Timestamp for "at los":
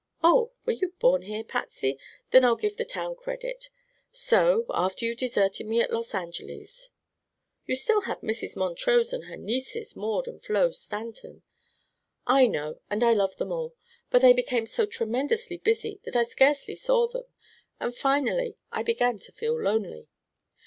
5.79-6.15